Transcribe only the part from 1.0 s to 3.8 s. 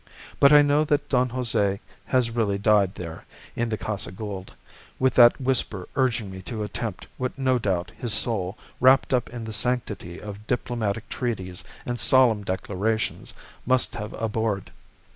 Don Jose has really died there, in the